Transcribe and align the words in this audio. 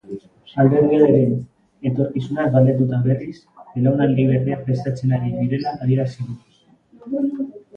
Alderdiaren 0.61 1.33
etorkizunaz 1.89 2.45
galdetuta 2.55 3.01
berriz, 3.03 3.35
belaunaldi 3.75 4.27
berria 4.33 4.59
prestatzen 4.65 5.15
ari 5.19 5.33
direla 5.43 5.75
adierazi 5.87 6.27
du. 6.33 7.53